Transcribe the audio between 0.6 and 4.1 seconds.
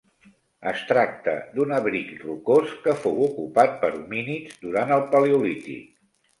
Es tracta d'un abric rocós que fou ocupat per